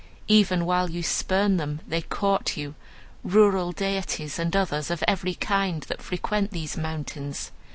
Even 0.27 0.65
while 0.65 0.89
you 0.89 1.03
spurn 1.03 1.57
them, 1.57 1.79
they 1.87 2.01
court 2.01 2.57
you, 2.57 2.73
rural 3.23 3.71
deities 3.71 4.39
and 4.39 4.55
others 4.55 4.89
of 4.89 5.03
every 5.07 5.35
kind 5.35 5.83
that 5.83 6.01
frequent 6.01 6.49
these 6.49 6.75
mountains. 6.75 7.51